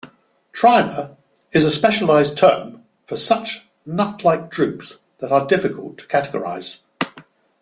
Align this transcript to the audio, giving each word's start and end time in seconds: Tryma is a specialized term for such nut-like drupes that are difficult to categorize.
Tryma 0.51 1.15
is 1.51 1.63
a 1.63 1.69
specialized 1.69 2.35
term 2.35 2.81
for 3.05 3.15
such 3.15 3.67
nut-like 3.85 4.49
drupes 4.49 4.97
that 5.19 5.31
are 5.31 5.45
difficult 5.45 5.99
to 5.99 6.07
categorize. 6.07 6.79